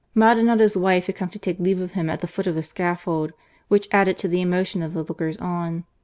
[0.15, 3.33] Maldonado's wife had come to take leave of him at the foot of the scaffold,
[3.67, 5.83] which added to the emotion of the lookers on.